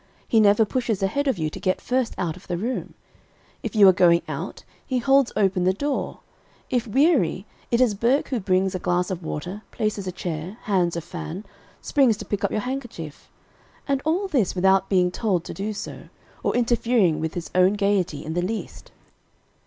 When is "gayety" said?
17.73-18.25